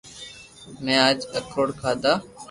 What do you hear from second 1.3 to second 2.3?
اکروڌ کادا